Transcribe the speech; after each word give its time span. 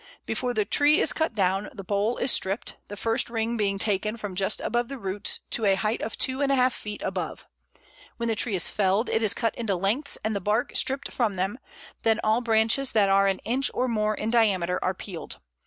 Before 0.25 0.55
the 0.55 0.65
tree 0.65 0.99
is 0.99 1.13
cut 1.13 1.35
down 1.35 1.69
the 1.75 1.83
bole 1.83 2.17
is 2.17 2.31
stripped, 2.31 2.75
the 2.87 2.97
first 2.97 3.29
ring 3.29 3.55
being 3.55 3.77
taken 3.77 4.17
from 4.17 4.33
just 4.33 4.59
above 4.61 4.87
the 4.87 4.97
roots 4.97 5.41
to 5.51 5.65
a 5.65 5.75
height 5.75 6.01
of 6.01 6.17
two 6.17 6.41
and 6.41 6.51
a 6.51 6.55
half 6.55 6.73
feet 6.73 7.03
above. 7.03 7.45
When 8.17 8.27
the 8.27 8.33
tree 8.35 8.55
is 8.55 8.67
felled, 8.67 9.11
it 9.11 9.21
is 9.21 9.35
cut 9.35 9.53
into 9.53 9.75
lengths 9.75 10.17
and 10.25 10.35
the 10.35 10.41
bark 10.41 10.75
stripped 10.75 11.11
from 11.11 11.35
them; 11.35 11.59
then 12.01 12.19
all 12.23 12.41
branches 12.41 12.93
that 12.93 13.09
are 13.09 13.27
an 13.27 13.41
inch 13.45 13.69
or 13.75 13.87
more 13.87 14.15
in 14.15 14.31
diameter 14.31 14.83
are 14.83 14.95
peeled. 14.95 15.37